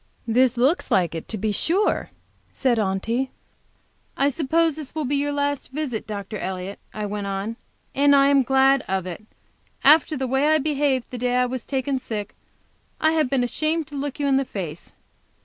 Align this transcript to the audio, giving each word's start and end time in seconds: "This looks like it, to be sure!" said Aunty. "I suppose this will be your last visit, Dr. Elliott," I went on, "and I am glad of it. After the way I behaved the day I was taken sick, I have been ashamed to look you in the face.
"This 0.27 0.57
looks 0.57 0.89
like 0.89 1.13
it, 1.13 1.27
to 1.27 1.37
be 1.37 1.51
sure!" 1.51 2.09
said 2.51 2.79
Aunty. 2.79 3.29
"I 4.17 4.29
suppose 4.29 4.75
this 4.75 4.95
will 4.95 5.05
be 5.05 5.15
your 5.15 5.31
last 5.31 5.69
visit, 5.69 6.07
Dr. 6.07 6.39
Elliott," 6.39 6.79
I 6.91 7.05
went 7.05 7.27
on, 7.27 7.55
"and 7.93 8.15
I 8.15 8.29
am 8.29 8.41
glad 8.41 8.81
of 8.87 9.05
it. 9.05 9.23
After 9.83 10.17
the 10.17 10.25
way 10.25 10.47
I 10.47 10.57
behaved 10.57 11.11
the 11.11 11.19
day 11.19 11.35
I 11.35 11.45
was 11.45 11.67
taken 11.67 11.99
sick, 11.99 12.33
I 12.99 13.11
have 13.11 13.29
been 13.29 13.43
ashamed 13.43 13.85
to 13.89 13.95
look 13.95 14.19
you 14.19 14.25
in 14.25 14.37
the 14.37 14.43
face. 14.43 14.91